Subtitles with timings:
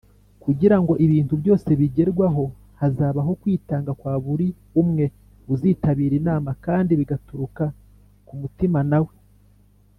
[0.43, 2.43] kugira ngo ibintu byose bigerwaho
[2.79, 4.47] hazabaho kwitanga kwa buri
[4.81, 5.05] umwe
[5.53, 7.65] uzitabira inama kandi bigaturuka
[8.27, 9.13] ku mutima nawe.